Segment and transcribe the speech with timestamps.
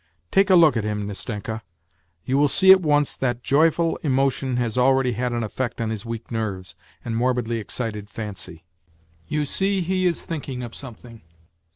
[0.31, 1.61] Take a look at him, Nastenka;
[2.25, 6.07] you will see at once that joyful emotion has already had an effect on his
[6.07, 6.73] weak nerves
[7.05, 8.65] and morbidly excited fancy.
[9.27, 11.21] You see he is thinking of something.